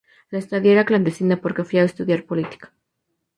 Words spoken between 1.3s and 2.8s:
porque fui a estudiar política.